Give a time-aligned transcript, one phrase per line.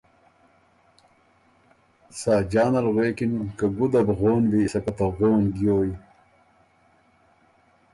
[2.21, 5.95] ساجان ال غوېکِن که” ګُده بو غون بی، سکه ته غون ګیویٛ،